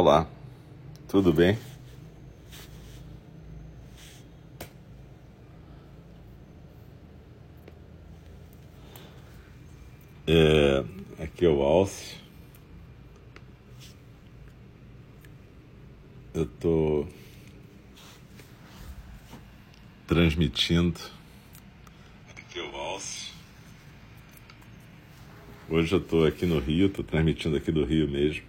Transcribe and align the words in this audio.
Olá, 0.00 0.28
tudo 1.08 1.32
bem? 1.32 1.58
É, 10.24 10.84
aqui 11.20 11.44
é 11.44 11.48
o 11.48 11.60
Alce. 11.62 12.14
Eu 16.32 16.44
estou 16.44 17.08
transmitindo. 20.06 21.00
Aqui 22.36 22.60
é 22.60 22.62
o 22.62 22.76
Alce. 22.76 23.32
Hoje 25.68 25.92
eu 25.92 25.98
estou 25.98 26.24
aqui 26.24 26.46
no 26.46 26.60
Rio, 26.60 26.86
estou 26.86 27.04
transmitindo 27.04 27.56
aqui 27.56 27.72
do 27.72 27.84
Rio 27.84 28.08
mesmo. 28.08 28.47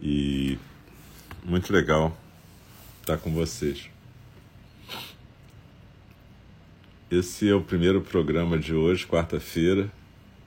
E 0.00 0.58
muito 1.44 1.72
legal 1.72 2.16
estar 3.00 3.16
com 3.18 3.32
vocês. 3.32 3.88
Esse 7.10 7.48
é 7.48 7.54
o 7.54 7.62
primeiro 7.62 8.00
programa 8.00 8.58
de 8.58 8.74
hoje, 8.74 9.06
quarta-feira, 9.06 9.90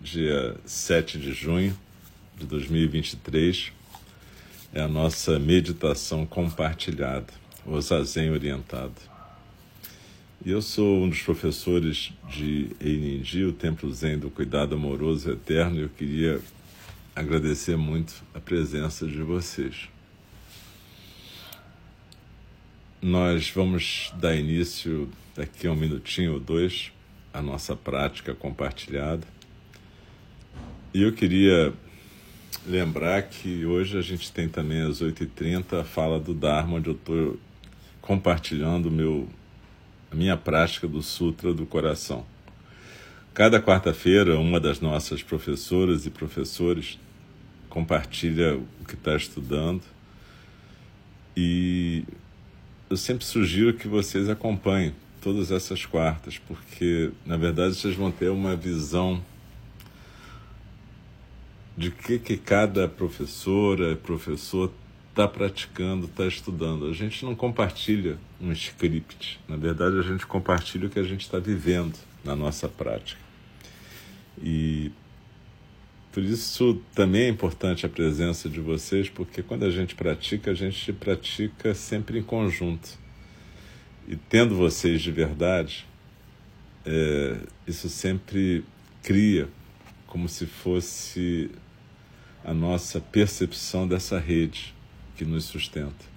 dia 0.01 0.57
7 0.65 1.17
de 1.17 1.31
junho 1.31 1.77
de 2.37 2.45
2023. 2.45 3.71
É 4.73 4.81
a 4.81 4.87
nossa 4.87 5.39
meditação 5.39 6.25
compartilhada, 6.25 7.33
o 7.65 7.79
Zazen 7.81 8.31
orientado. 8.31 8.93
E 10.45 10.51
eu 10.51 10.61
sou 10.61 11.03
um 11.03 11.09
dos 11.09 11.21
professores 11.21 12.13
de 12.29 12.69
Eininji, 12.79 13.45
o 13.45 13.51
Templo 13.51 13.91
Zen 13.93 14.19
do 14.19 14.29
Cuidado 14.29 14.75
Amoroso 14.75 15.31
Eterno, 15.31 15.77
e 15.77 15.81
eu 15.81 15.89
queria 15.89 16.39
agradecer 17.19 17.75
muito 17.75 18.23
a 18.33 18.39
presença 18.39 19.05
de 19.05 19.21
vocês. 19.21 19.89
Nós 23.01 23.49
vamos 23.49 24.13
dar 24.17 24.37
início 24.37 25.09
daqui 25.35 25.67
a 25.67 25.71
um 25.73 25.75
minutinho 25.75 26.35
ou 26.35 26.39
dois 26.39 26.93
à 27.33 27.41
nossa 27.41 27.75
prática 27.75 28.33
compartilhada. 28.33 29.27
E 30.93 31.01
eu 31.01 31.11
queria 31.11 31.73
lembrar 32.65 33.23
que 33.23 33.65
hoje 33.65 33.97
a 33.97 34.01
gente 34.01 34.31
tem 34.31 34.47
também 34.47 34.81
às 34.81 35.01
8h30 35.01 35.81
a 35.81 35.83
fala 35.83 36.21
do 36.21 36.33
Dharma, 36.33 36.77
onde 36.77 36.89
eu 36.89 36.95
estou 36.95 37.37
compartilhando 37.99 38.89
meu, 38.89 39.27
a 40.09 40.15
minha 40.15 40.37
prática 40.37 40.87
do 40.87 41.03
Sutra 41.03 41.53
do 41.53 41.65
Coração. 41.65 42.25
Cada 43.33 43.61
quarta-feira, 43.61 44.39
uma 44.39 44.59
das 44.59 44.79
nossas 44.79 45.21
professoras 45.21 46.05
e 46.05 46.09
professores 46.09 46.97
compartilha 47.69 48.57
o 48.57 48.85
que 48.85 48.95
está 48.95 49.15
estudando. 49.15 49.83
E 51.35 52.03
eu 52.89 52.97
sempre 52.97 53.23
sugiro 53.23 53.73
que 53.73 53.87
vocês 53.87 54.27
acompanhem 54.29 54.93
todas 55.21 55.51
essas 55.51 55.85
quartas, 55.85 56.37
porque 56.37 57.11
na 57.25 57.37
verdade 57.37 57.75
vocês 57.75 57.95
vão 57.95 58.11
ter 58.11 58.29
uma 58.29 58.55
visão 58.55 59.23
de 61.77 61.91
que, 61.91 62.19
que 62.19 62.35
cada 62.35 62.87
professora, 62.89 63.95
professor 63.95 64.71
está 65.09 65.27
praticando, 65.27 66.07
está 66.07 66.25
estudando. 66.25 66.87
A 66.87 66.93
gente 66.93 67.23
não 67.23 67.35
compartilha 67.35 68.17
um 68.41 68.51
script, 68.51 69.39
na 69.47 69.55
verdade 69.55 69.97
a 69.97 70.01
gente 70.01 70.25
compartilha 70.25 70.87
o 70.87 70.89
que 70.89 70.99
a 70.99 71.03
gente 71.03 71.21
está 71.21 71.39
vivendo 71.39 71.97
na 72.23 72.35
nossa 72.35 72.67
prática. 72.67 73.21
E 74.41 74.91
por 76.11 76.23
isso 76.23 76.81
também 76.95 77.23
é 77.23 77.29
importante 77.29 77.85
a 77.85 77.89
presença 77.89 78.49
de 78.49 78.59
vocês, 78.59 79.09
porque 79.09 79.43
quando 79.43 79.65
a 79.65 79.69
gente 79.69 79.93
pratica, 79.95 80.51
a 80.51 80.53
gente 80.55 80.91
pratica 80.91 81.73
sempre 81.75 82.19
em 82.19 82.23
conjunto. 82.23 82.97
E 84.07 84.15
tendo 84.15 84.55
vocês 84.55 85.01
de 85.01 85.11
verdade, 85.11 85.85
é, 86.85 87.37
isso 87.67 87.87
sempre 87.89 88.63
cria 89.03 89.47
como 90.07 90.27
se 90.27 90.47
fosse 90.47 91.51
a 92.43 92.53
nossa 92.53 92.99
percepção 92.99 93.87
dessa 93.87 94.17
rede 94.17 94.73
que 95.15 95.23
nos 95.23 95.45
sustenta. 95.45 96.09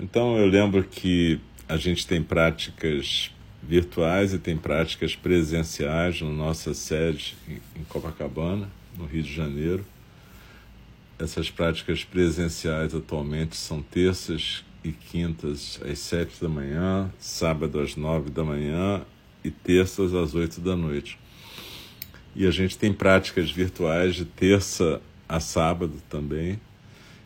Então 0.00 0.36
eu 0.36 0.46
lembro 0.46 0.82
que 0.82 1.40
a 1.68 1.76
gente 1.76 2.06
tem 2.06 2.22
práticas 2.22 3.30
virtuais 3.68 4.32
e 4.32 4.38
tem 4.38 4.56
práticas 4.56 5.14
presenciais 5.14 6.22
na 6.22 6.30
nossa 6.30 6.72
sede 6.72 7.36
em 7.76 7.84
Copacabana, 7.84 8.66
no 8.96 9.04
Rio 9.04 9.22
de 9.22 9.30
Janeiro. 9.30 9.84
Essas 11.18 11.50
práticas 11.50 12.02
presenciais 12.02 12.94
atualmente 12.94 13.56
são 13.56 13.82
terças 13.82 14.64
e 14.82 14.90
quintas 14.90 15.78
às 15.84 15.98
sete 15.98 16.40
da 16.40 16.48
manhã, 16.48 17.12
sábado 17.18 17.78
às 17.78 17.94
nove 17.94 18.30
da 18.30 18.42
manhã 18.42 19.02
e 19.44 19.50
terças 19.50 20.14
às 20.14 20.34
oito 20.34 20.62
da 20.62 20.74
noite. 20.74 21.18
E 22.34 22.46
a 22.46 22.50
gente 22.50 22.78
tem 22.78 22.90
práticas 22.90 23.50
virtuais 23.50 24.14
de 24.14 24.24
terça 24.24 25.02
a 25.28 25.40
sábado 25.40 26.00
também, 26.08 26.58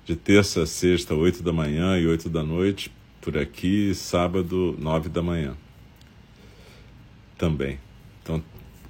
de 0.05 0.17
terça 0.17 0.63
a 0.63 0.67
sexta, 0.67 1.15
oito 1.15 1.41
da 1.41 1.53
manhã 1.53 1.97
e 1.99 2.07
oito 2.09 2.29
da 2.29 2.43
noite 2.43 2.91
por 3.21 3.39
aqui, 3.39 3.95
sábado, 3.95 4.77
nove 4.81 5.09
da 5.09 5.23
manhã 5.23 5.57
também. 7.43 7.77
Então, 8.23 8.41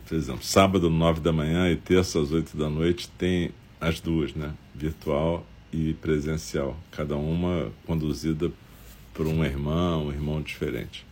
por 0.07 0.15
exemplo, 0.15 0.45
sábado, 0.45 0.91
nove 0.91 1.21
da 1.21 1.33
manhã 1.33 1.71
e 1.71 1.77
terça 1.77 2.21
às 2.21 2.33
oito 2.33 2.55
da 2.55 2.69
noite 2.69 3.09
tem 3.17 3.51
as 3.81 3.99
duas, 3.99 4.35
né? 4.35 4.53
Virtual 4.75 5.47
e 5.73 5.95
presencial, 5.95 6.77
cada 6.91 7.17
uma 7.17 7.73
conduzida 7.87 8.53
por 9.15 9.27
uma 9.27 9.47
irmã, 9.47 9.97
um 9.97 10.13
irmão 10.13 10.43
diferente. 10.43 11.07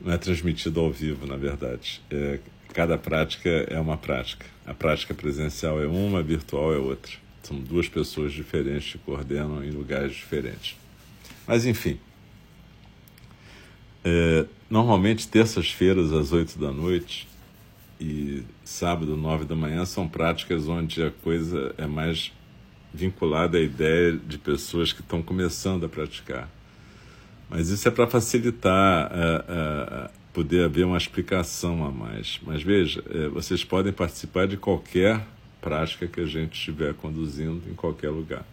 Não 0.00 0.12
é 0.12 0.16
transmitido 0.16 0.78
ao 0.78 0.92
vivo, 0.92 1.26
na 1.26 1.34
verdade. 1.34 2.00
É, 2.08 2.38
cada 2.72 2.96
prática 2.96 3.50
é 3.50 3.80
uma 3.80 3.96
prática. 3.96 4.46
A 4.64 4.72
prática 4.72 5.12
presencial 5.12 5.82
é 5.82 5.88
uma, 5.88 6.20
a 6.20 6.22
virtual 6.22 6.72
é 6.72 6.78
outra. 6.78 7.14
São 7.42 7.58
duas 7.58 7.88
pessoas 7.88 8.32
diferentes 8.32 8.92
que 8.92 8.98
coordenam 8.98 9.64
em 9.64 9.70
lugares 9.70 10.14
diferentes. 10.14 10.76
Mas, 11.48 11.66
enfim, 11.66 11.98
é, 14.08 14.46
normalmente, 14.70 15.26
terças-feiras 15.26 16.12
às 16.12 16.30
oito 16.30 16.56
da 16.60 16.70
noite 16.70 17.26
e 18.00 18.44
sábado, 18.64 19.16
nove 19.16 19.44
da 19.44 19.56
manhã, 19.56 19.84
são 19.84 20.06
práticas 20.06 20.68
onde 20.68 21.02
a 21.02 21.10
coisa 21.10 21.74
é 21.76 21.88
mais 21.88 22.32
vinculada 22.94 23.58
à 23.58 23.60
ideia 23.60 24.12
de 24.12 24.38
pessoas 24.38 24.92
que 24.92 25.00
estão 25.00 25.20
começando 25.20 25.84
a 25.86 25.88
praticar. 25.88 26.48
Mas 27.50 27.68
isso 27.68 27.88
é 27.88 27.90
para 27.90 28.06
facilitar 28.06 29.10
é, 29.12 29.44
é, 29.48 30.10
poder 30.32 30.66
haver 30.66 30.86
uma 30.86 30.98
explicação 30.98 31.84
a 31.84 31.90
mais. 31.90 32.38
Mas 32.46 32.62
veja, 32.62 33.02
é, 33.10 33.26
vocês 33.26 33.64
podem 33.64 33.92
participar 33.92 34.46
de 34.46 34.56
qualquer 34.56 35.20
prática 35.60 36.06
que 36.06 36.20
a 36.20 36.26
gente 36.26 36.56
estiver 36.56 36.94
conduzindo 36.94 37.60
em 37.68 37.74
qualquer 37.74 38.10
lugar. 38.10 38.44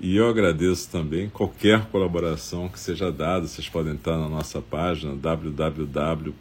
E 0.00 0.16
eu 0.16 0.28
agradeço 0.28 0.90
também 0.90 1.28
qualquer 1.28 1.86
colaboração 1.86 2.68
que 2.68 2.80
seja 2.80 3.12
dada. 3.12 3.46
Vocês 3.46 3.68
podem 3.68 3.94
estar 3.94 4.18
na 4.18 4.28
nossa 4.28 4.60
página 4.60 5.14
www.nnd.org 5.14 6.34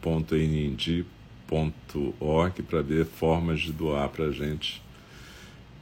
para 2.64 2.81
ver 2.81 3.06
formas 3.06 3.62
de 3.62 3.72
doar 3.72 4.09
para 4.09 4.25
a 4.25 4.31
gente. 4.31 4.81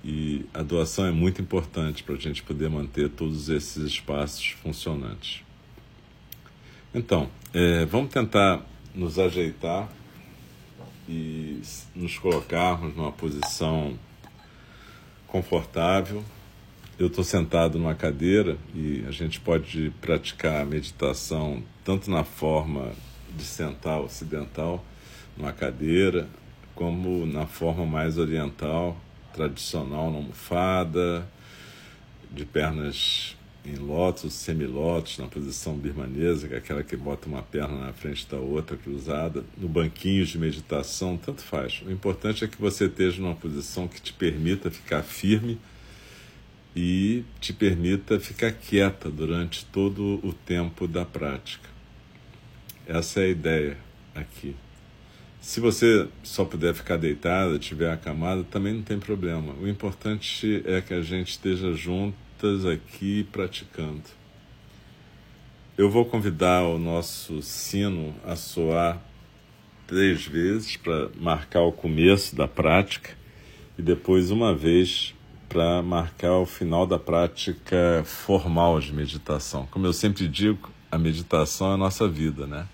E 0.04 0.46
a 0.54 0.62
doação 0.62 1.06
é 1.06 1.12
muito 1.12 1.42
importante 1.42 2.04
para 2.04 2.16
a 2.16 2.18
gente 2.18 2.44
poder 2.44 2.70
manter 2.70 3.10
todos 3.10 3.48
esses 3.50 3.84
espaços 3.86 4.50
funcionantes. 4.62 5.42
Então, 6.94 7.30
é, 7.54 7.86
vamos 7.86 8.12
tentar 8.12 8.66
nos 8.94 9.18
ajeitar 9.18 9.88
e 11.08 11.62
nos 11.96 12.18
colocarmos 12.18 12.94
numa 12.96 13.12
posição 13.12 13.98
confortável 15.28 16.22
eu 17.02 17.08
estou 17.08 17.24
sentado 17.24 17.80
numa 17.80 17.96
cadeira 17.96 18.58
e 18.76 19.04
a 19.08 19.12
gente 19.12 19.40
pode 19.40 19.92
praticar 20.00 20.62
a 20.62 20.66
meditação 20.66 21.64
tanto 21.84 22.12
na 22.12 22.24
forma 22.24 22.92
de 23.36 23.44
sentar 23.44 24.00
ocidental, 24.02 24.86
numa 25.36 25.52
cadeira, 25.52 26.28
como 26.76 27.26
na 27.26 27.48
forma 27.48 27.88
mais 27.88 28.20
oriental, 28.20 28.96
tradicional, 29.34 30.12
na 30.12 30.18
almofada, 30.18 31.28
de 32.30 32.46
pernas 32.46 33.36
em 33.66 33.78
lótus, 33.78 34.34
semilótus, 34.34 35.18
na 35.18 35.26
posição 35.26 35.76
birmanesa, 35.76 36.48
que 36.48 36.54
é 36.54 36.58
aquela 36.58 36.84
que 36.84 36.96
bota 36.96 37.28
uma 37.28 37.42
perna 37.42 37.88
na 37.88 37.94
frente 37.94 38.28
da 38.28 38.38
outra 38.38 38.78
cruzada, 38.78 39.44
no 39.58 39.68
banquinho 39.68 40.24
de 40.24 40.38
meditação, 40.38 41.18
tanto 41.18 41.42
faz. 41.42 41.82
O 41.84 41.92
importante 41.92 42.44
é 42.44 42.48
que 42.48 42.62
você 42.62 42.86
esteja 42.86 43.20
numa 43.20 43.36
posição 43.36 43.88
que 43.88 44.00
te 44.00 44.14
permita 44.14 44.70
ficar 44.70 45.02
firme 45.02 45.60
e 46.76 47.24
te 47.40 47.54
permita 47.54 48.20
ficar 48.20 48.52
quieta 48.52 49.10
durante 49.10 49.66
todo 49.66 50.20
o 50.24 50.34
tempo 50.34 50.88
da 50.88 51.06
prática. 51.06 51.70
Essa 52.88 53.22
é 53.22 53.24
a 53.26 53.30
ideia 53.30 53.78
aqui. 54.16 54.56
Se 55.42 55.60
você 55.60 56.08
só 56.24 56.46
puder 56.46 56.74
ficar 56.74 56.98
deitada, 56.98 57.58
tiver 57.58 57.92
acamada, 57.92 58.44
também 58.44 58.74
não 58.74 58.84
tem 58.84 59.00
problema. 59.00 59.54
O 59.60 59.68
importante 59.68 60.62
é 60.66 60.82
que 60.82 60.94
a 60.94 61.02
gente 61.02 61.32
esteja 61.32 61.74
juntas 61.74 62.66
aqui 62.66 63.24
praticando. 63.32 64.04
Eu 65.78 65.90
vou 65.90 66.06
convidar 66.06 66.64
o 66.64 66.78
nosso 66.78 67.42
sino 67.42 68.14
a 68.24 68.36
soar 68.36 69.02
três 69.88 70.26
vezes 70.26 70.78
para 70.78 71.10
marcar 71.16 71.62
o 71.62 71.72
começo 71.72 72.36
da 72.36 72.48
prática 72.48 73.10
e 73.78 73.82
depois 73.82 74.30
uma 74.30 74.54
vez 74.54 75.16
para 75.52 75.82
marcar 75.82 76.32
o 76.32 76.46
final 76.46 76.88
da 76.88 76.98
prática 76.98 78.04
formal 78.06 78.80
de 78.80 78.94
meditação. 78.94 79.68
Como 79.70 79.86
eu 79.86 79.92
sempre 79.92 80.26
digo, 80.26 80.72
a 80.90 80.98
meditação 80.98 81.72
é 81.72 81.74
a 81.74 81.78
nossa 81.78 82.08
vida, 82.08 82.48
né? 82.48 82.66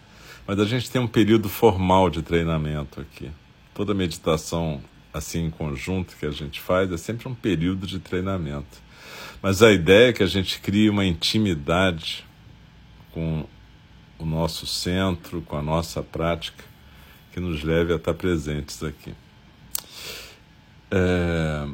Mas 0.45 0.59
a 0.59 0.65
gente 0.65 0.91
tem 0.91 1.01
um 1.01 1.07
período 1.07 1.50
formal 1.50 2.07
de 2.07 2.21
treinamento 2.21 3.01
aqui. 3.01 3.31
Toda 3.74 3.95
meditação 3.95 4.79
assim 5.12 5.45
em 5.45 5.50
conjunto 5.50 6.15
que 6.18 6.25
a 6.27 6.29
gente 6.29 6.62
faz 6.62 6.91
é 6.91 6.97
sempre 6.97 7.27
um 7.27 7.33
período 7.33 7.88
de 7.88 7.97
treinamento. 7.97 8.77
Mas 9.41 9.63
a 9.63 9.71
ideia 9.71 10.09
é 10.09 10.13
que 10.13 10.21
a 10.21 10.27
gente 10.27 10.59
crie 10.59 10.88
uma 10.88 11.03
intimidade 11.03 12.23
com 13.12 13.44
o 14.19 14.25
nosso 14.25 14.68
centro, 14.68 15.41
com 15.41 15.57
a 15.57 15.63
nossa 15.63 16.03
prática, 16.03 16.63
que 17.33 17.39
nos 17.39 17.63
leve 17.63 17.91
a 17.91 17.95
estar 17.95 18.13
presentes 18.13 18.83
aqui. 18.83 19.15
É, 20.91 21.68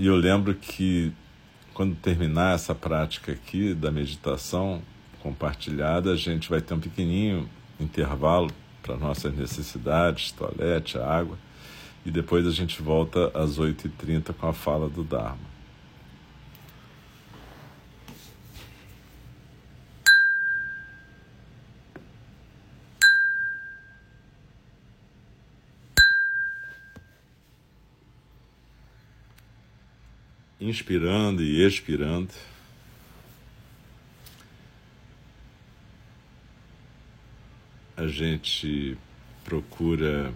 e 0.00 0.06
eu 0.06 0.16
lembro 0.16 0.54
que 0.54 1.12
quando 1.74 1.94
terminar 1.94 2.54
essa 2.54 2.74
prática 2.74 3.32
aqui 3.32 3.74
da 3.74 3.90
meditação 3.90 4.80
compartilhada, 5.22 6.10
a 6.10 6.16
gente 6.16 6.48
vai 6.48 6.62
ter 6.62 6.72
um 6.72 6.80
pequenininho 6.80 7.46
intervalo 7.78 8.50
para 8.80 8.96
nossas 8.96 9.34
necessidades, 9.34 10.32
toalete, 10.32 10.96
água, 10.96 11.36
e 12.02 12.10
depois 12.10 12.46
a 12.46 12.50
gente 12.50 12.80
volta 12.80 13.30
às 13.34 13.58
8h30 13.58 14.32
com 14.32 14.46
a 14.46 14.54
fala 14.54 14.88
do 14.88 15.04
Dharma. 15.04 15.49
Inspirando 30.60 31.42
e 31.42 31.66
expirando. 31.66 32.32
A 37.96 38.06
gente 38.06 38.96
procura 39.44 40.32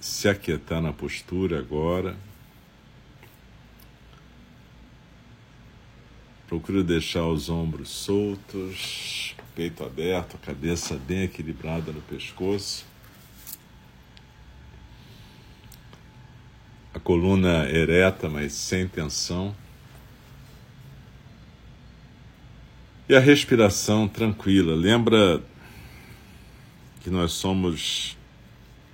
se 0.00 0.28
aquietar 0.28 0.80
na 0.80 0.92
postura 0.92 1.58
agora. 1.58 2.16
Procura 6.46 6.82
deixar 6.82 7.26
os 7.26 7.50
ombros 7.50 7.90
soltos, 7.90 9.34
peito 9.54 9.84
aberto, 9.84 10.38
cabeça 10.38 10.96
bem 10.96 11.24
equilibrada 11.24 11.92
no 11.92 12.00
pescoço. 12.00 12.86
Coluna 17.08 17.66
ereta, 17.70 18.28
mas 18.28 18.52
sem 18.52 18.86
tensão. 18.86 19.56
E 23.08 23.16
a 23.16 23.18
respiração 23.18 24.06
tranquila. 24.06 24.76
Lembra 24.76 25.42
que 27.00 27.08
nós 27.08 27.32
somos 27.32 28.14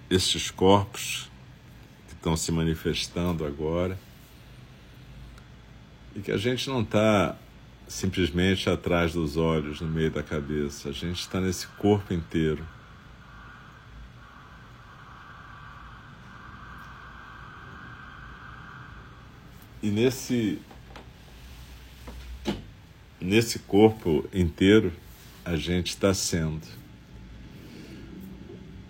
estes 0.08 0.48
corpos 0.48 1.28
que 2.06 2.14
estão 2.14 2.36
se 2.36 2.52
manifestando 2.52 3.44
agora 3.44 3.98
e 6.14 6.20
que 6.20 6.30
a 6.30 6.36
gente 6.36 6.70
não 6.70 6.82
está 6.82 7.36
simplesmente 7.88 8.70
atrás 8.70 9.12
dos 9.12 9.36
olhos, 9.36 9.80
no 9.80 9.88
meio 9.88 10.12
da 10.12 10.22
cabeça, 10.22 10.90
a 10.90 10.92
gente 10.92 11.18
está 11.18 11.40
nesse 11.40 11.66
corpo 11.66 12.14
inteiro. 12.14 12.64
E 19.84 19.90
nesse 19.90 20.58
nesse 23.20 23.58
corpo 23.58 24.26
inteiro 24.32 24.90
a 25.44 25.56
gente 25.56 25.88
está 25.88 26.14
sendo. 26.14 26.66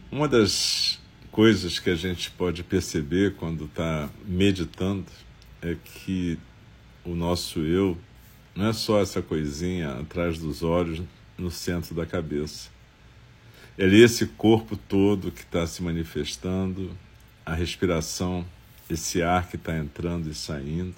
Uma 0.09 0.29
das 0.29 1.01
coisas 1.33 1.81
que 1.81 1.91
a 1.91 1.97
gente 1.97 2.31
pode 2.31 2.63
perceber 2.63 3.35
quando 3.35 3.65
está 3.65 4.09
meditando 4.25 5.07
é 5.61 5.75
que 5.75 6.39
o 7.05 7.17
nosso 7.17 7.59
eu 7.59 7.99
não 8.55 8.69
é 8.69 8.73
só 8.73 9.03
essa 9.03 9.21
coisinha 9.21 9.95
atrás 9.95 10.39
dos 10.39 10.63
olhos 10.63 11.03
no 11.37 11.51
centro 11.51 11.93
da 11.93 12.07
cabeça. 12.07 12.71
É 13.77 13.85
esse 13.85 14.27
corpo 14.27 14.77
todo 14.77 15.33
que 15.33 15.41
está 15.41 15.67
se 15.67 15.83
manifestando, 15.83 16.97
a 17.45 17.53
respiração 17.53 18.47
esse 18.89 19.23
ar 19.23 19.49
que 19.49 19.57
está 19.57 19.77
entrando 19.77 20.31
e 20.31 20.35
saindo. 20.35 20.95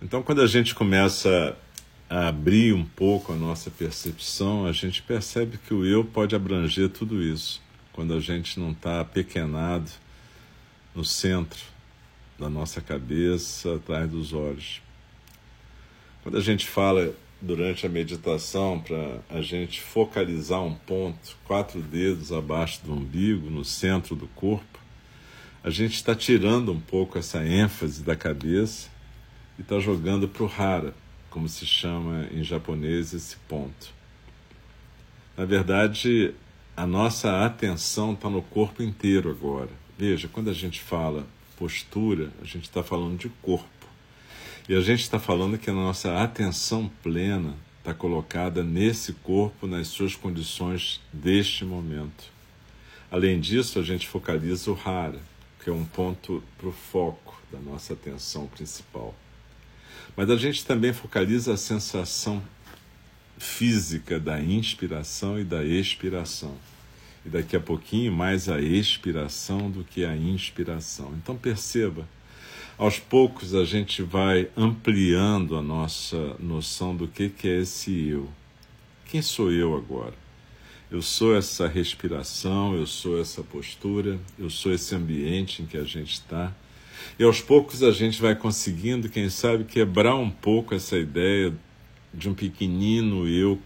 Então, 0.00 0.22
quando 0.22 0.42
a 0.42 0.46
gente 0.46 0.74
começa 0.74 1.56
a 2.08 2.28
abrir 2.28 2.72
um 2.72 2.84
pouco 2.84 3.32
a 3.32 3.36
nossa 3.36 3.70
percepção, 3.70 4.66
a 4.66 4.72
gente 4.72 5.02
percebe 5.02 5.58
que 5.58 5.72
o 5.72 5.84
eu 5.84 6.04
pode 6.04 6.34
abranger 6.34 6.88
tudo 6.88 7.22
isso, 7.22 7.62
quando 7.92 8.14
a 8.14 8.20
gente 8.20 8.58
não 8.60 8.72
está 8.72 9.00
apequenado 9.00 9.90
no 10.94 11.04
centro 11.04 11.60
da 12.38 12.48
nossa 12.48 12.80
cabeça, 12.80 13.76
atrás 13.76 14.10
dos 14.10 14.32
olhos. 14.32 14.82
Quando 16.22 16.38
a 16.38 16.40
gente 16.40 16.66
fala 16.66 17.14
durante 17.40 17.84
a 17.84 17.88
meditação 17.88 18.80
para 18.80 19.20
a 19.28 19.42
gente 19.42 19.80
focalizar 19.80 20.62
um 20.62 20.74
ponto, 20.74 21.36
quatro 21.44 21.80
dedos 21.80 22.32
abaixo 22.32 22.80
do 22.84 22.92
umbigo, 22.92 23.50
no 23.50 23.64
centro 23.64 24.16
do 24.16 24.26
corpo, 24.28 24.73
a 25.64 25.70
gente 25.70 25.94
está 25.94 26.14
tirando 26.14 26.70
um 26.70 26.78
pouco 26.78 27.16
essa 27.16 27.42
ênfase 27.42 28.02
da 28.02 28.14
cabeça 28.14 28.90
e 29.58 29.62
está 29.62 29.80
jogando 29.80 30.28
para 30.28 30.42
o 30.42 30.52
hara, 30.58 30.94
como 31.30 31.48
se 31.48 31.64
chama 31.64 32.28
em 32.30 32.44
japonês 32.44 33.14
esse 33.14 33.36
ponto. 33.48 33.94
Na 35.34 35.46
verdade, 35.46 36.34
a 36.76 36.86
nossa 36.86 37.46
atenção 37.46 38.12
está 38.12 38.28
no 38.28 38.42
corpo 38.42 38.82
inteiro 38.82 39.30
agora. 39.30 39.70
Veja, 39.96 40.28
quando 40.28 40.50
a 40.50 40.52
gente 40.52 40.82
fala 40.82 41.26
postura, 41.56 42.30
a 42.42 42.44
gente 42.44 42.64
está 42.64 42.82
falando 42.82 43.16
de 43.16 43.30
corpo. 43.40 43.86
E 44.68 44.74
a 44.74 44.82
gente 44.82 45.00
está 45.00 45.18
falando 45.18 45.56
que 45.56 45.70
a 45.70 45.74
nossa 45.74 46.22
atenção 46.22 46.90
plena 47.02 47.54
está 47.78 47.94
colocada 47.94 48.62
nesse 48.62 49.14
corpo, 49.14 49.66
nas 49.66 49.88
suas 49.88 50.14
condições 50.14 51.00
deste 51.10 51.64
momento. 51.64 52.24
Além 53.10 53.40
disso, 53.40 53.78
a 53.78 53.82
gente 53.82 54.06
focaliza 54.06 54.70
o 54.70 54.78
hara 54.84 55.20
que 55.64 55.70
é 55.70 55.72
um 55.72 55.86
ponto 55.86 56.44
para 56.58 56.68
o 56.68 56.72
foco 56.72 57.40
da 57.50 57.58
nossa 57.58 57.94
atenção 57.94 58.46
principal. 58.46 59.14
Mas 60.14 60.28
a 60.28 60.36
gente 60.36 60.64
também 60.66 60.92
focaliza 60.92 61.54
a 61.54 61.56
sensação 61.56 62.42
física 63.38 64.20
da 64.20 64.38
inspiração 64.38 65.40
e 65.40 65.42
da 65.42 65.64
expiração. 65.64 66.54
E 67.24 67.30
daqui 67.30 67.56
a 67.56 67.60
pouquinho 67.60 68.12
mais 68.12 68.50
a 68.50 68.60
expiração 68.60 69.70
do 69.70 69.82
que 69.82 70.04
a 70.04 70.14
inspiração. 70.14 71.14
Então 71.16 71.34
perceba, 71.34 72.06
aos 72.76 72.98
poucos 72.98 73.54
a 73.54 73.64
gente 73.64 74.02
vai 74.02 74.50
ampliando 74.54 75.56
a 75.56 75.62
nossa 75.62 76.36
noção 76.38 76.94
do 76.94 77.08
que, 77.08 77.30
que 77.30 77.48
é 77.48 77.60
esse 77.62 78.06
eu. 78.06 78.28
Quem 79.06 79.22
sou 79.22 79.50
eu 79.50 79.74
agora? 79.74 80.23
Eu 80.90 81.00
sou 81.00 81.34
essa 81.34 81.66
respiração, 81.66 82.76
eu 82.76 82.86
sou 82.86 83.20
essa 83.20 83.42
postura, 83.42 84.18
eu 84.38 84.50
sou 84.50 84.72
esse 84.72 84.94
ambiente 84.94 85.62
em 85.62 85.66
que 85.66 85.78
a 85.78 85.84
gente 85.84 86.12
está. 86.12 86.52
E 87.18 87.24
aos 87.24 87.40
poucos 87.40 87.82
a 87.82 87.90
gente 87.90 88.20
vai 88.20 88.36
conseguindo, 88.36 89.08
quem 89.08 89.28
sabe, 89.28 89.64
quebrar 89.64 90.14
um 90.14 90.30
pouco 90.30 90.74
essa 90.74 90.96
ideia 90.96 91.54
de 92.12 92.28
um 92.28 92.34
pequenino 92.34 93.26
eu 93.26 93.60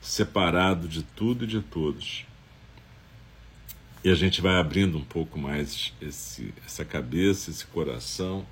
separado 0.00 0.88
de 0.88 1.02
tudo 1.02 1.44
e 1.44 1.46
de 1.46 1.60
todos. 1.60 2.24
E 4.02 4.08
a 4.08 4.14
gente 4.14 4.40
vai 4.40 4.54
abrindo 4.54 4.96
um 4.96 5.04
pouco 5.04 5.38
mais 5.38 5.92
esse, 6.00 6.54
essa 6.64 6.84
cabeça, 6.84 7.50
esse 7.50 7.66
coração, 7.66 8.46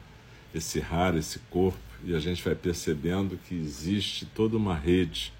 esse 0.54 0.80
raro, 0.80 1.18
esse 1.18 1.38
corpo, 1.50 1.78
e 2.04 2.14
a 2.14 2.18
gente 2.18 2.42
vai 2.42 2.54
percebendo 2.54 3.38
que 3.48 3.54
existe 3.54 4.26
toda 4.26 4.56
uma 4.56 4.74
rede 4.74 5.32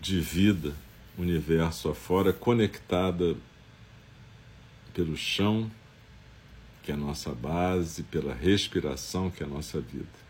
de 0.00 0.20
vida 0.20 0.74
universo 1.18 1.88
afora, 1.88 2.32
conectada 2.32 3.36
pelo 4.94 5.16
chão, 5.16 5.70
que 6.82 6.90
é 6.90 6.94
a 6.94 6.98
nossa 6.98 7.30
base, 7.30 8.02
pela 8.04 8.34
respiração, 8.34 9.30
que 9.30 9.42
é 9.42 9.46
a 9.46 9.48
nossa 9.48 9.80
vida. 9.80 10.22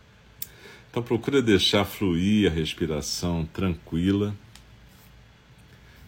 Então 0.91 1.03
procura 1.03 1.41
deixar 1.41 1.85
fluir 1.85 2.51
a 2.51 2.55
respiração 2.55 3.47
tranquila, 3.47 4.37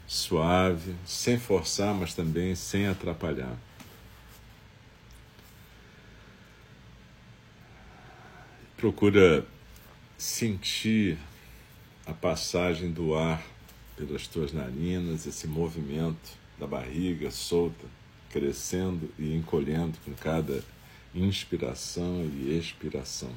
suave, 0.07 0.95
sem 1.07 1.39
forçar, 1.39 1.95
mas 1.95 2.13
também 2.13 2.55
sem 2.55 2.87
atrapalhar. 2.87 3.57
Procura 8.77 9.47
sentir 10.19 11.17
a 12.07 12.13
passagem 12.13 12.93
do 12.93 13.15
ar 13.15 13.43
pelas 13.97 14.27
tuas 14.27 14.53
narinas, 14.53 15.27
esse 15.27 15.47
movimento 15.47 16.37
da 16.59 16.67
barriga 16.67 17.31
solta, 17.31 17.87
crescendo 18.31 19.09
e 19.19 19.35
encolhendo 19.35 19.99
com 20.05 20.13
cada 20.15 20.63
inspiração 21.15 22.29
e 22.35 22.59
expiração. 22.59 23.31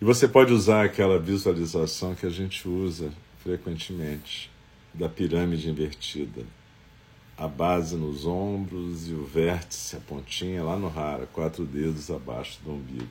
E 0.00 0.04
você 0.04 0.28
pode 0.28 0.52
usar 0.52 0.84
aquela 0.84 1.18
visualização 1.18 2.14
que 2.14 2.26
a 2.26 2.30
gente 2.30 2.68
usa 2.68 3.10
frequentemente 3.42 4.50
da 4.92 5.08
pirâmide 5.08 5.70
invertida. 5.70 6.44
A 7.36 7.46
base 7.46 7.96
nos 7.96 8.26
ombros 8.26 9.08
e 9.08 9.12
o 9.12 9.24
vértice, 9.24 9.96
a 9.96 10.00
pontinha 10.00 10.62
lá 10.62 10.76
no 10.76 10.88
rara, 10.88 11.26
quatro 11.26 11.64
dedos 11.64 12.10
abaixo 12.10 12.58
do 12.62 12.72
umbigo. 12.72 13.08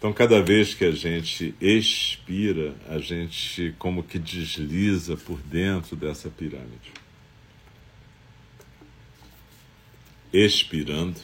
Então, 0.00 0.14
cada 0.14 0.42
vez 0.42 0.72
que 0.72 0.86
a 0.86 0.92
gente 0.92 1.54
expira, 1.60 2.74
a 2.88 2.96
gente 2.98 3.74
como 3.78 4.02
que 4.02 4.18
desliza 4.18 5.14
por 5.14 5.38
dentro 5.42 5.94
dessa 5.94 6.30
pirâmide. 6.30 6.90
Expirando, 10.32 11.20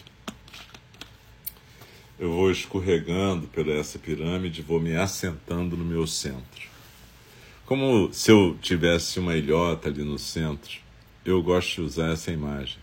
eu 2.18 2.30
vou 2.30 2.50
escorregando 2.50 3.46
pela 3.48 3.72
essa 3.72 3.98
pirâmide, 3.98 4.60
vou 4.60 4.78
me 4.78 4.94
assentando 4.94 5.74
no 5.74 5.84
meu 5.84 6.06
centro. 6.06 6.68
Como 7.64 8.12
se 8.12 8.30
eu 8.30 8.58
tivesse 8.60 9.18
uma 9.18 9.38
ilhota 9.38 9.88
ali 9.88 10.04
no 10.04 10.18
centro, 10.18 10.80
eu 11.24 11.42
gosto 11.42 11.76
de 11.76 11.80
usar 11.80 12.12
essa 12.12 12.30
imagem. 12.30 12.76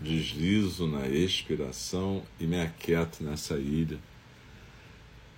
Deslizo 0.00 0.86
na 0.86 1.06
expiração 1.06 2.22
e 2.40 2.46
me 2.46 2.58
aquieto 2.58 3.22
nessa 3.22 3.58
ilha 3.58 3.98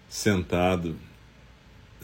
sentado, 0.08 0.96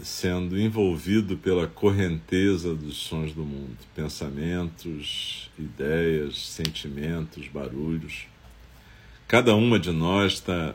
sendo 0.03 0.59
envolvido 0.59 1.37
pela 1.37 1.67
correnteza 1.67 2.75
dos 2.75 2.97
sons 2.97 3.33
do 3.33 3.45
mundo, 3.45 3.79
pensamentos, 3.95 5.51
ideias, 5.59 6.49
sentimentos, 6.49 7.49
barulhos. 7.49 8.27
Cada 9.27 9.55
uma 9.55 9.79
de 9.79 9.91
nós 9.91 10.35
está 10.35 10.75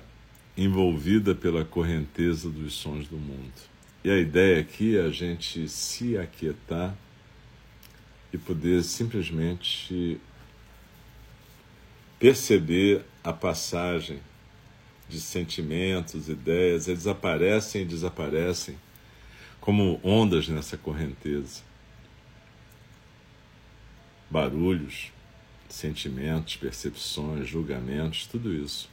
envolvida 0.58 1.36
pela 1.36 1.64
correnteza 1.64 2.50
dos 2.50 2.74
sons 2.74 3.08
do 3.08 3.18
mundo. 3.18 3.54
E 4.04 4.10
a 4.10 4.18
ideia 4.18 4.62
aqui 4.62 4.98
é 4.98 5.02
a 5.02 5.10
gente 5.10 5.68
se 5.68 6.18
aquietar 6.18 6.96
e 8.34 8.38
poder 8.38 8.84
simplesmente 8.84 10.20
perceber 12.18 13.04
a 13.24 13.32
passagem 13.32 14.20
de 15.10 15.20
sentimentos, 15.20 16.30
ideias, 16.30 16.88
eles 16.88 17.08
aparecem 17.08 17.82
e 17.82 17.86
desaparecem 17.86 18.78
como 19.60 20.00
ondas 20.04 20.48
nessa 20.48 20.78
correnteza. 20.78 21.62
Barulhos, 24.30 25.12
sentimentos, 25.68 26.56
percepções, 26.56 27.48
julgamentos, 27.48 28.28
tudo 28.28 28.54
isso. 28.54 28.88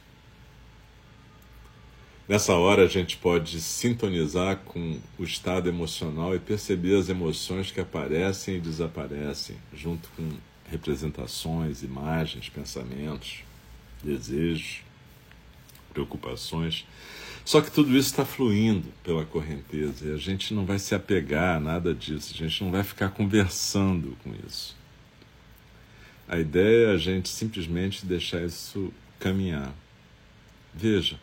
Nessa 2.27 2.53
hora 2.55 2.83
a 2.83 2.87
gente 2.87 3.15
pode 3.15 3.61
sintonizar 3.61 4.57
com 4.57 4.99
o 5.17 5.23
estado 5.23 5.69
emocional 5.69 6.35
e 6.35 6.39
perceber 6.39 6.97
as 6.97 7.07
emoções 7.07 7.71
que 7.71 7.79
aparecem 7.79 8.55
e 8.57 8.59
desaparecem, 8.59 9.55
junto 9.73 10.09
com 10.09 10.29
representações, 10.69 11.83
imagens, 11.83 12.49
pensamentos, 12.49 13.43
desejos 14.03 14.81
preocupações. 15.97 16.85
Só 17.43 17.61
que 17.61 17.71
tudo 17.71 17.89
isso 17.91 18.09
está 18.09 18.25
fluindo 18.25 18.89
pela 19.03 19.25
correnteza 19.25 20.05
e 20.05 20.13
a 20.13 20.17
gente 20.17 20.53
não 20.53 20.65
vai 20.65 20.77
se 20.77 20.93
apegar 20.93 21.57
a 21.57 21.59
nada 21.59 21.93
disso, 21.93 22.33
a 22.33 22.37
gente 22.37 22.63
não 22.63 22.71
vai 22.71 22.83
ficar 22.83 23.09
conversando 23.09 24.15
com 24.23 24.33
isso. 24.45 24.75
A 26.27 26.37
ideia 26.37 26.87
é 26.87 26.93
a 26.93 26.97
gente 26.97 27.29
simplesmente 27.29 28.05
deixar 28.05 28.43
isso 28.43 28.93
caminhar. 29.17 29.73
Veja, 30.73 31.17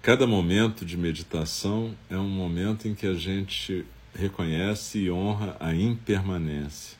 cada 0.00 0.26
momento 0.26 0.86
de 0.86 0.96
meditação 0.96 1.94
é 2.08 2.16
um 2.16 2.28
momento 2.28 2.88
em 2.88 2.94
que 2.94 3.06
a 3.06 3.14
gente 3.14 3.84
reconhece 4.14 5.00
e 5.00 5.10
honra 5.10 5.54
a 5.60 5.74
impermanência 5.74 6.95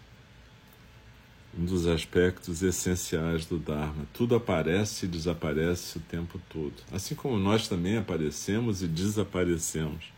um 1.59 1.65
dos 1.65 1.87
aspectos 1.87 2.63
essenciais 2.63 3.47
do 3.47 3.59
Dharma. 3.59 4.07
Tudo 4.13 4.35
aparece 4.35 5.07
e 5.07 5.09
desaparece 5.09 5.99
o 5.99 6.01
tempo 6.01 6.41
todo. 6.51 6.75
Assim 6.93 7.15
como 7.15 7.39
nós 7.39 7.67
também 7.67 7.97
aparecemos 7.97 8.83
e 8.83 8.87
desaparecemos. 8.87 10.13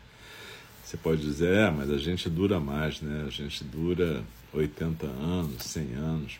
Você 0.83 0.97
pode 0.97 1.21
dizer, 1.21 1.53
é, 1.53 1.71
mas 1.71 1.89
a 1.89 1.97
gente 1.97 2.29
dura 2.29 2.59
mais, 2.59 2.99
né? 2.99 3.23
A 3.25 3.29
gente 3.29 3.63
dura 3.63 4.23
80 4.51 5.05
anos, 5.05 5.63
100 5.63 5.93
anos. 5.93 6.39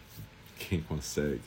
Quem 0.58 0.82
consegue? 0.82 1.42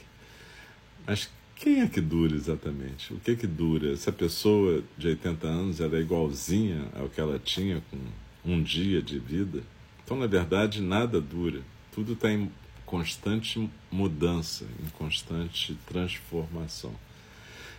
Mas 1.06 1.28
quem 1.56 1.80
é 1.80 1.88
que 1.88 2.00
dura 2.00 2.34
exatamente? 2.34 3.12
O 3.12 3.20
que 3.20 3.32
é 3.32 3.34
que 3.34 3.46
dura? 3.46 3.96
Se 3.96 4.08
a 4.08 4.12
pessoa 4.12 4.82
de 4.96 5.08
80 5.08 5.46
anos 5.46 5.80
era 5.80 6.00
igualzinha 6.00 6.86
ao 6.94 7.08
que 7.08 7.20
ela 7.20 7.38
tinha 7.38 7.82
com 7.90 7.98
um 8.44 8.62
dia 8.62 9.02
de 9.02 9.18
vida, 9.18 9.62
então 10.04 10.16
na 10.16 10.26
verdade 10.26 10.80
nada 10.80 11.20
dura. 11.20 11.60
Tudo 11.92 12.14
está 12.14 12.30
em 12.32 12.50
constante 12.92 13.70
mudança, 13.90 14.66
em 14.84 14.90
constante 14.90 15.74
transformação. 15.86 16.94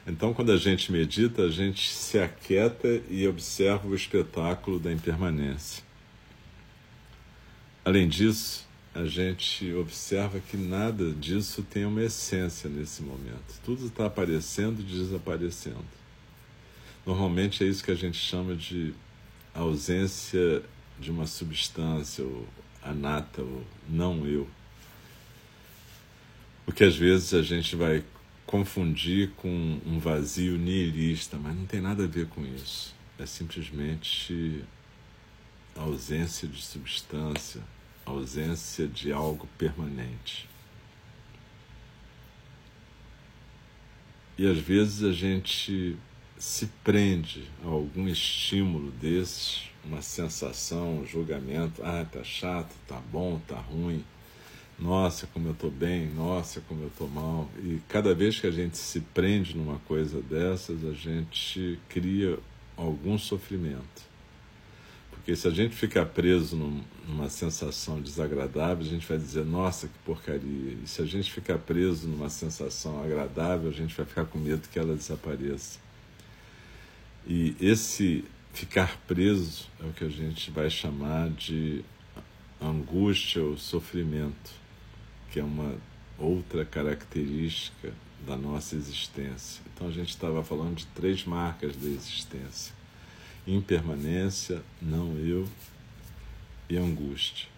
Então, 0.08 0.34
quando 0.34 0.52
a 0.52 0.58
gente 0.58 0.92
medita, 0.92 1.44
a 1.44 1.52
gente 1.52 1.88
se 1.94 2.18
aquieta 2.18 3.00
e 3.08 3.28
observa 3.28 3.88
o 3.88 3.94
espetáculo 3.94 4.80
da 4.80 4.92
impermanência. 4.92 5.84
Além 7.86 8.10
disso, 8.10 8.68
a 8.92 9.06
gente 9.06 9.72
observa 9.74 10.40
que 10.40 10.58
nada 10.58 11.12
disso 11.12 11.62
tem 11.62 11.86
uma 11.86 12.02
essência 12.02 12.68
nesse 12.68 13.04
momento. 13.04 13.62
Tudo 13.64 13.86
está 13.86 14.08
aparecendo 14.08 14.80
e 14.80 14.84
desaparecendo. 14.84 15.86
Normalmente 17.06 17.64
é 17.64 17.68
isso 17.68 17.84
que 17.84 17.92
a 17.92 17.96
gente 17.96 18.18
chama 18.18 18.56
de 18.56 18.96
ausência 19.54 20.64
de 21.00 21.12
uma 21.12 21.28
substância, 21.28 22.24
ou 22.24 22.48
anata, 22.82 23.44
ou 23.44 23.64
não 23.88 24.26
eu. 24.26 24.50
O 26.66 26.72
que 26.72 26.84
às 26.84 26.96
vezes 26.96 27.34
a 27.34 27.42
gente 27.42 27.76
vai 27.76 28.04
confundir 28.46 29.32
com 29.36 29.50
um 29.86 30.00
vazio 30.00 30.58
nihilista, 30.58 31.38
mas 31.38 31.56
não 31.56 31.66
tem 31.66 31.82
nada 31.82 32.06
a 32.06 32.08
ver 32.08 32.28
com 32.28 32.46
isso. 32.46 32.96
É 33.20 33.26
simplesmente 33.26 34.64
ausência 35.76 36.48
de 36.48 36.62
substância, 36.62 37.62
ausência 38.06 38.88
de 38.88 39.12
algo 39.12 39.48
permanente. 39.58 40.50
E 44.38 44.48
às 44.48 44.58
vezes 44.58 45.04
a 45.04 45.12
gente 45.12 45.98
se 46.38 46.68
prende 46.82 47.50
a 47.64 47.68
algum 47.68 48.08
estímulo 48.08 48.90
desses, 48.92 49.70
uma 49.84 50.02
sensação, 50.02 51.00
um 51.00 51.06
julgamento, 51.06 51.84
ah, 51.84 52.06
tá 52.10 52.24
chato, 52.24 52.74
tá 52.88 53.02
bom, 53.12 53.40
tá 53.48 53.58
ruim 53.58 54.04
nossa, 54.80 55.28
como 55.28 55.48
eu 55.48 55.54
estou 55.54 55.72
bem, 55.72 56.08
nossa, 56.10 56.62
como 56.62 56.84
eu 56.84 56.88
estou 56.88 57.08
mal. 57.08 57.50
E 57.60 57.80
cada 57.88 58.14
vez 58.14 58.40
que 58.40 58.48
a 58.48 58.52
gente 58.52 58.78
se 58.78 59.00
prende 59.00 59.56
numa 59.56 59.80
coisa 59.80 60.22
dessas, 60.22 60.84
a 60.84 60.94
gente 60.94 61.80
cria 61.88 62.38
algum 62.76 63.18
sofrimento. 63.18 64.14
Porque 65.12 65.36
se 65.36 65.48
a 65.48 65.52
gente 65.52 65.74
ficar 65.74 66.06
preso 66.08 66.58
num, 66.58 66.82
numa 67.08 67.30
sensação 67.30 68.02
desagradável, 68.02 68.86
a 68.86 68.90
gente 68.90 69.08
vai 69.08 69.18
dizer, 69.18 69.46
nossa, 69.46 69.88
que 69.88 69.98
porcaria. 70.04 70.78
E 70.84 70.88
se 70.88 71.02
a 71.02 71.06
gente 71.06 71.32
ficar 71.32 71.60
preso 71.60 72.10
numa 72.10 72.30
sensação 72.30 73.02
agradável, 73.02 73.70
a 73.70 73.74
gente 73.74 73.96
vai 73.96 74.06
ficar 74.06 74.26
com 74.26 74.38
medo 74.38 74.68
que 74.68 74.78
ela 74.78 74.96
desapareça. 74.96 75.80
E 77.26 77.56
esse 77.62 78.26
ficar 78.52 78.98
preso 79.08 79.70
é 79.82 79.86
o 79.86 79.94
que 79.94 80.04
a 80.04 80.10
gente 80.10 80.52
vai 80.52 80.70
chamar 80.70 81.30
de 81.30 81.86
angústia 82.62 83.42
ou 83.42 83.58
sofrimento 83.58 84.63
que 85.34 85.40
é 85.40 85.44
uma 85.44 85.76
outra 86.20 86.64
característica 86.64 87.92
da 88.26 88.38
nossa 88.38 88.76
existência. 88.76 89.64
Então 89.74 89.88
a 89.88 89.92
gente 89.92 90.10
estava 90.10 90.44
falando 90.44 90.76
de 90.76 90.86
três 90.86 91.26
marcas 91.26 91.76
da 91.76 91.90
existência: 91.90 92.72
impermanência, 93.48 94.62
não 94.80 95.18
eu 95.18 95.50
e 96.70 96.78
angústia. 96.78 97.50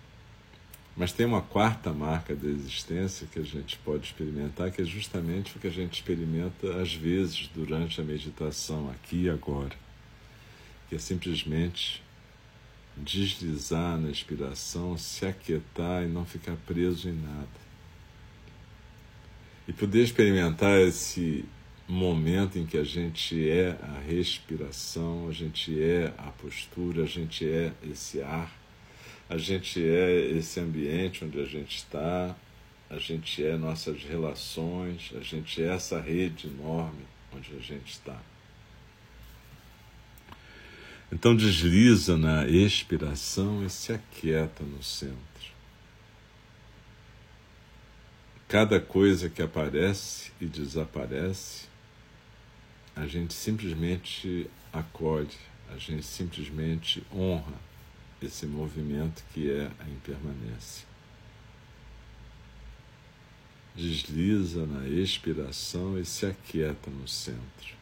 Mas 0.96 1.12
tem 1.12 1.26
uma 1.26 1.42
quarta 1.42 1.92
marca 1.92 2.34
da 2.34 2.48
existência 2.48 3.28
que 3.30 3.40
a 3.40 3.44
gente 3.44 3.78
pode 3.80 4.06
experimentar, 4.06 4.72
que 4.72 4.82
é 4.82 4.86
justamente 4.86 5.58
o 5.58 5.60
que 5.60 5.68
a 5.68 5.72
gente 5.72 5.96
experimenta 5.96 6.82
às 6.82 6.94
vezes 6.94 7.50
durante 7.54 8.00
a 8.00 8.04
meditação, 8.06 8.90
aqui 8.90 9.24
e 9.24 9.30
agora, 9.30 9.76
que 10.88 10.96
é 10.96 11.00
simplesmente 11.00 12.02
deslizar 12.96 13.98
na 13.98 14.10
expiração, 14.10 14.98
se 14.98 15.26
aquietar 15.26 16.04
e 16.04 16.08
não 16.08 16.26
ficar 16.26 16.56
preso 16.66 17.10
em 17.10 17.22
nada. 17.22 17.65
E 19.68 19.74
poder 19.74 20.04
experimentar 20.04 20.80
esse 20.80 21.46
momento 21.88 22.58
em 22.58 22.66
que 22.66 22.78
a 22.78 22.84
gente 22.84 23.50
é 23.50 23.78
a 23.82 24.00
respiração, 24.00 25.28
a 25.28 25.32
gente 25.32 25.82
é 25.82 26.14
a 26.18 26.32
postura, 26.32 27.04
a 27.04 27.08
gente 27.08 27.48
é 27.48 27.72
esse 27.90 28.22
ar, 28.22 28.52
a 29.30 29.38
gente 29.38 29.84
é 29.84 30.32
esse 30.32 30.60
ambiente 30.60 31.24
onde 31.26 31.40
a 31.40 31.46
gente 31.46 31.78
está, 31.78 32.36
a 32.90 32.98
gente 32.98 33.44
é 33.44 33.58
nossas 33.58 34.04
relações, 34.04 35.12
a 35.16 35.22
gente 35.22 35.62
é 35.62 35.68
essa 35.68 36.00
rede 36.00 36.48
enorme 36.48 37.06
onde 37.36 37.52
a 37.56 37.60
gente 37.60 37.92
está. 37.92 38.20
Então 41.12 41.36
desliza 41.36 42.18
na 42.18 42.48
expiração 42.48 43.64
e 43.66 43.70
se 43.70 43.94
aquieta 43.94 44.64
no 44.64 44.82
centro. 44.84 45.16
Cada 48.48 48.80
coisa 48.80 49.28
que 49.28 49.42
aparece 49.42 50.32
e 50.40 50.46
desaparece, 50.46 51.66
a 52.96 53.08
gente 53.08 53.34
simplesmente 53.34 54.48
acolhe, 54.72 55.36
a 55.74 55.78
gente 55.78 56.06
simplesmente 56.06 57.04
honra 57.12 57.60
esse 58.22 58.46
movimento 58.46 59.24
que 59.34 59.50
é 59.50 59.72
a 59.80 59.90
impermanência. 59.90 60.86
Desliza 63.76 64.66
na 64.68 64.88
expiração 64.88 66.00
e 66.00 66.06
se 66.06 66.28
aquieta 66.28 66.90
no 66.92 67.08
centro. 67.08 67.76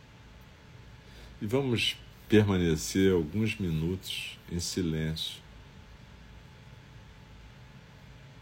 E 1.41 1.45
vamos 1.45 1.97
permanecer 2.29 3.11
alguns 3.11 3.59
minutos 3.59 4.39
em 4.49 4.61
silêncio, 4.61 5.42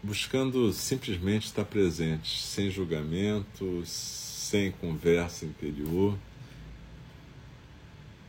buscando 0.02 0.72
simplesmente 0.72 1.46
estar 1.46 1.64
presente, 1.64 2.40
sem 2.42 2.70
julgamento, 2.70 3.82
sem 3.86 4.72
conversa 4.72 5.46
interior. 5.46 6.18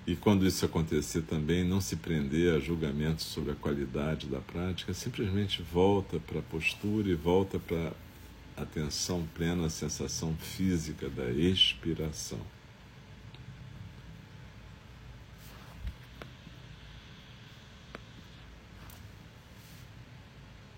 E 0.05 0.15
quando 0.15 0.45
isso 0.45 0.65
acontecer 0.65 1.21
também, 1.23 1.63
não 1.63 1.81
se 1.81 1.95
prender 1.95 2.53
a 2.53 2.59
julgamentos 2.59 3.25
sobre 3.25 3.53
a 3.53 3.55
qualidade 3.55 4.27
da 4.27 4.39
prática, 4.39 4.93
simplesmente 4.93 5.61
volta 5.61 6.19
para 6.19 6.39
a 6.39 6.43
postura 6.43 7.09
e 7.09 7.15
volta 7.15 7.57
para 7.57 7.93
a 8.55 8.61
atenção 8.61 9.25
plena 9.33 9.65
à 9.65 9.69
sensação 9.69 10.35
física 10.35 11.09
da 11.09 11.31
expiração. 11.31 12.39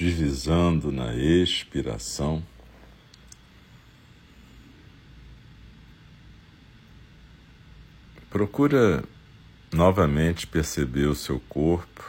Deslizando 0.00 0.90
na 0.90 1.14
expiração. 1.14 2.42
Procura 8.30 9.04
novamente 9.70 10.46
perceber 10.46 11.04
o 11.04 11.14
seu 11.14 11.38
corpo, 11.40 12.02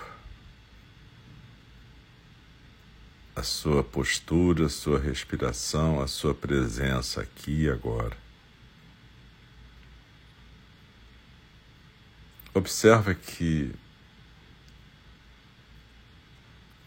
a 3.36 3.43
sua 3.43 3.84
postura, 3.84 4.67
a 4.67 4.69
sua 4.69 4.97
respiração, 4.97 5.99
a 5.99 6.08
sua 6.08 6.34
presença 6.34 7.21
aqui 7.21 7.63
e 7.63 7.69
agora. 7.69 8.15
Observa 12.54 13.13
que 13.13 13.73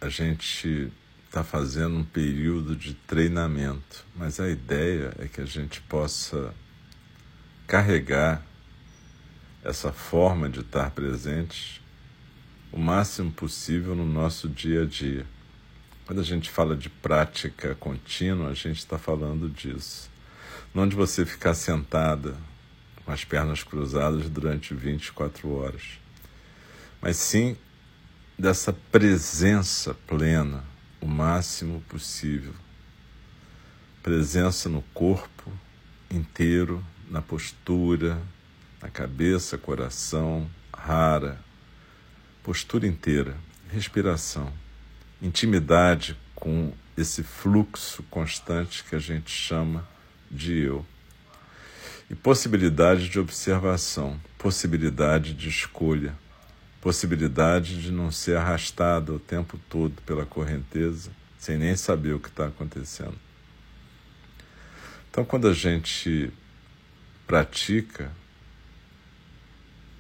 a 0.04 0.10
gente 0.10 0.92
está 1.24 1.42
fazendo 1.42 1.96
um 1.96 2.04
período 2.04 2.76
de 2.76 2.92
treinamento, 2.92 4.04
mas 4.14 4.38
a 4.38 4.50
ideia 4.50 5.14
é 5.18 5.26
que 5.26 5.40
a 5.40 5.46
gente 5.46 5.80
possa 5.80 6.54
carregar 7.66 8.44
essa 9.64 9.90
forma 9.90 10.46
de 10.46 10.60
estar 10.60 10.90
presente 10.90 11.82
o 12.70 12.78
máximo 12.78 13.32
possível 13.32 13.94
no 13.94 14.04
nosso 14.04 14.46
dia 14.46 14.82
a 14.82 14.84
dia. 14.84 15.24
Quando 16.04 16.20
a 16.20 16.24
gente 16.24 16.50
fala 16.50 16.76
de 16.76 16.90
prática 16.90 17.74
contínua, 17.76 18.50
a 18.50 18.54
gente 18.54 18.80
está 18.80 18.98
falando 18.98 19.48
disso. 19.48 20.10
Não 20.74 20.86
de 20.86 20.94
você 20.94 21.24
ficar 21.24 21.54
sentada 21.54 22.36
com 23.06 23.10
as 23.10 23.24
pernas 23.24 23.62
cruzadas 23.62 24.28
durante 24.28 24.74
24 24.74 25.50
horas, 25.50 25.98
mas 27.00 27.16
sim 27.16 27.56
dessa 28.38 28.72
presença 28.72 29.94
plena 30.06 30.64
o 31.00 31.06
máximo 31.06 31.80
possível. 31.82 32.54
Presença 34.02 34.68
no 34.68 34.82
corpo 34.92 35.50
inteiro, 36.10 36.84
na 37.10 37.22
postura, 37.22 38.20
na 38.82 38.88
cabeça, 38.88 39.56
coração, 39.56 40.48
rara, 40.76 41.40
postura 42.42 42.86
inteira, 42.86 43.36
respiração, 43.70 44.52
intimidade 45.22 46.16
com 46.34 46.72
esse 46.96 47.22
fluxo 47.22 48.02
constante 48.04 48.84
que 48.84 48.94
a 48.94 48.98
gente 48.98 49.30
chama 49.30 49.86
de 50.30 50.58
eu. 50.58 50.84
E 52.10 52.14
possibilidade 52.14 53.08
de 53.08 53.18
observação, 53.18 54.20
possibilidade 54.36 55.32
de 55.32 55.48
escolha, 55.48 56.14
possibilidade 56.84 57.80
de 57.80 57.90
não 57.90 58.12
ser 58.12 58.36
arrastado 58.36 59.14
o 59.14 59.18
tempo 59.18 59.58
todo 59.70 60.02
pela 60.02 60.26
correnteza, 60.26 61.10
sem 61.38 61.56
nem 61.56 61.74
saber 61.74 62.12
o 62.12 62.20
que 62.20 62.28
está 62.28 62.48
acontecendo. 62.48 63.18
Então, 65.10 65.24
quando 65.24 65.48
a 65.48 65.54
gente 65.54 66.30
pratica, 67.26 68.12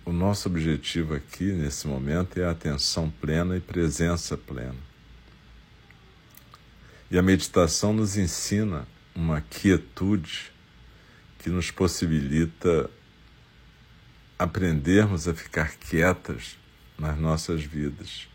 o 0.04 0.12
nosso 0.12 0.46
objetivo 0.46 1.14
aqui, 1.14 1.52
nesse 1.52 1.86
momento, 1.86 2.38
é 2.38 2.44
a 2.44 2.50
atenção 2.50 3.10
plena 3.10 3.56
e 3.56 3.60
presença 3.60 4.36
plena. 4.36 4.76
E 7.10 7.16
a 7.16 7.22
meditação 7.22 7.94
nos 7.94 8.18
ensina 8.18 8.86
uma 9.14 9.40
quietude 9.40 10.52
que 11.38 11.48
nos 11.48 11.70
possibilita 11.70 12.90
aprendermos 14.38 15.26
a 15.26 15.32
ficar 15.32 15.76
quietas 15.76 16.58
nas 16.98 17.18
nossas 17.18 17.62
vidas. 17.62 18.28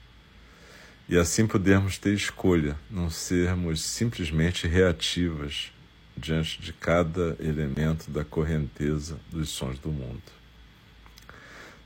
E 1.07 1.17
assim 1.17 1.47
podermos 1.47 1.97
ter 1.97 2.13
escolha, 2.13 2.77
não 2.89 3.09
sermos 3.09 3.81
simplesmente 3.81 4.67
reativas 4.67 5.71
diante 6.15 6.61
de 6.61 6.73
cada 6.73 7.35
elemento 7.39 8.11
da 8.11 8.23
correnteza 8.23 9.17
dos 9.31 9.49
sons 9.49 9.79
do 9.79 9.89
mundo. 9.89 10.21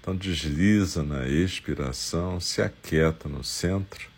Então 0.02 0.16
desliza 0.16 1.02
na 1.02 1.26
expiração, 1.28 2.40
se 2.40 2.62
aquieta 2.62 3.30
no 3.30 3.44
centro. 3.44 4.10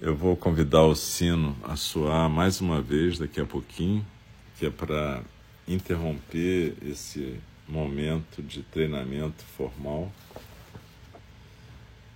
Eu 0.00 0.16
vou 0.16 0.34
convidar 0.36 0.82
o 0.84 0.94
sino 0.94 1.54
a 1.62 1.76
soar 1.76 2.30
mais 2.30 2.62
uma 2.62 2.80
vez 2.80 3.18
daqui 3.18 3.40
a 3.40 3.44
pouquinho, 3.44 4.06
que 4.58 4.64
é 4.64 4.70
para 4.70 5.22
interromper 5.68 6.74
esse 6.82 7.38
momento 7.68 8.42
de 8.42 8.62
treinamento 8.62 9.44
formal. 9.56 10.10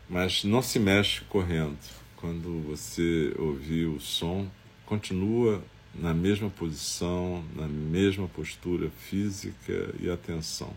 Mas 0.08 0.42
não 0.44 0.62
se 0.62 0.78
mexe 0.78 1.22
correndo. 1.24 1.78
Quando 2.16 2.62
você 2.66 3.34
ouvir 3.38 3.86
o 3.86 4.00
som, 4.00 4.48
continua 4.86 5.62
na 5.94 6.14
mesma 6.14 6.48
posição, 6.48 7.44
na 7.54 7.68
mesma 7.68 8.26
postura 8.28 8.90
física 8.90 9.94
e 10.00 10.10
atenção. 10.10 10.72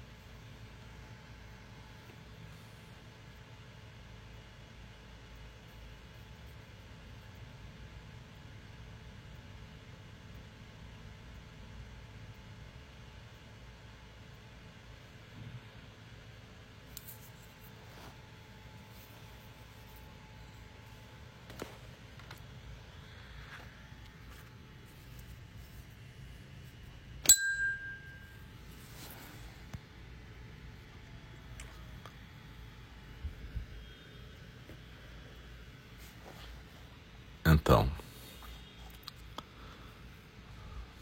Então, 37.51 37.89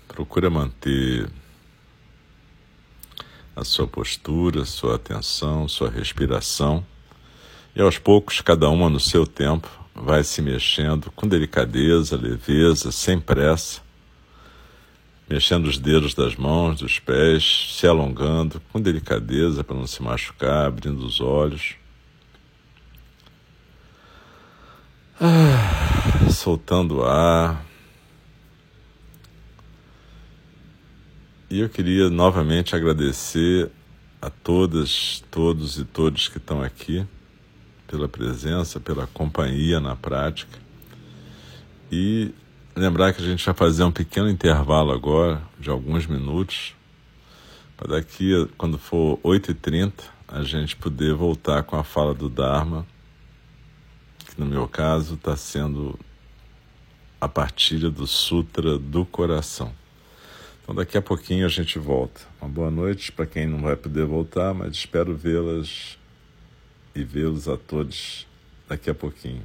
procura 0.07 0.49
manter 0.49 1.29
a 3.55 3.63
sua 3.63 3.88
postura, 3.88 4.65
sua 4.65 4.95
atenção, 4.95 5.67
sua 5.67 5.89
respiração 5.89 6.83
e 7.75 7.81
aos 7.81 7.99
poucos, 7.99 8.41
cada 8.41 8.67
uma 8.67 8.89
no 8.89 8.99
seu 8.99 9.27
tempo, 9.27 9.69
vai 9.93 10.23
se 10.23 10.41
mexendo 10.41 11.12
com 11.12 11.27
delicadeza, 11.27 12.17
leveza, 12.17 12.91
sem 12.91 13.19
pressa, 13.19 13.81
mexendo 15.29 15.67
os 15.67 15.77
dedos 15.77 16.15
das 16.15 16.35
mãos, 16.35 16.79
dos 16.79 16.97
pés, 16.97 17.75
se 17.77 17.85
alongando 17.85 18.59
com 18.71 18.81
delicadeza 18.81 19.63
para 19.63 19.77
não 19.77 19.85
se 19.85 20.01
machucar, 20.01 20.65
abrindo 20.65 21.05
os 21.05 21.21
olhos. 21.21 21.75
Ah, 25.21 26.29
soltando 26.39 27.04
ar. 27.04 27.65
E 31.49 31.60
eu 31.60 31.69
queria 31.69 32.10
novamente 32.10 32.75
agradecer 32.75 33.69
a 34.21 34.30
todas, 34.30 35.23
todos 35.30 35.78
e 35.78 35.84
todos 35.84 36.30
que 36.30 36.38
estão 36.38 36.62
aqui 36.62 37.06
pela 37.88 38.08
presença, 38.08 38.80
pela 38.80 39.08
companhia 39.08 39.80
na 39.80 39.95
prática. 39.95 40.58
E 41.91 42.32
lembrar 42.75 43.13
que 43.13 43.21
a 43.21 43.25
gente 43.25 43.45
vai 43.45 43.56
fazer 43.56 43.84
um 43.84 43.91
pequeno 43.91 44.30
intervalo 44.30 44.91
agora, 44.91 45.41
de 45.60 45.69
alguns 45.69 46.06
minutos, 46.06 46.73
para 47.75 47.95
daqui, 47.95 48.47
quando 48.58 48.78
for 48.78 49.17
8h30, 49.23 49.91
a 50.28 50.43
gente 50.43 50.75
poder 50.75 51.13
voltar 51.15 51.63
com 51.63 51.75
a 51.75 51.84
fala 51.84 52.13
do 52.13 52.30
Dharma 52.30 52.86
no 54.39 54.45
meu 54.45 54.67
caso, 54.67 55.15
está 55.15 55.36
sendo 55.36 55.99
a 57.19 57.27
partilha 57.27 57.89
do 57.89 58.08
Sutra 58.08 58.77
do 58.77 59.05
Coração. 59.05 59.73
Então, 60.62 60.73
daqui 60.73 60.97
a 60.97 61.01
pouquinho 61.01 61.45
a 61.45 61.49
gente 61.49 61.79
volta. 61.79 62.21
Uma 62.39 62.49
boa 62.49 62.71
noite 62.71 63.12
para 63.12 63.25
quem 63.25 63.47
não 63.47 63.60
vai 63.62 63.75
poder 63.75 64.05
voltar, 64.05 64.53
mas 64.53 64.73
espero 64.73 65.15
vê-las 65.15 65.97
e 66.95 67.03
vê-los 67.03 67.47
a 67.47 67.58
todos 67.58 68.27
daqui 68.67 68.89
a 68.89 68.95
pouquinho. 68.95 69.43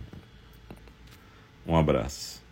Um 1.67 1.77
abraço. 1.77 2.44